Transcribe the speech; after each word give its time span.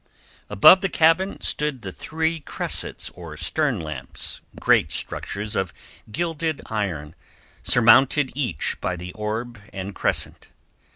Above 0.49 0.81
the 0.81 0.89
cabin 0.89 1.39
stood 1.41 1.83
the 1.83 1.91
three 1.91 2.39
cressets 2.39 3.11
or 3.11 3.37
stern 3.37 3.79
lamps, 3.79 4.41
great 4.59 4.91
structures 4.91 5.55
of 5.55 5.71
gilded 6.11 6.59
iron 6.65 7.13
surmounted 7.61 8.31
each 8.33 8.81
by 8.81 8.95
the 8.95 9.11
orb 9.13 9.61
and 9.71 9.93
crescent. 9.93 10.47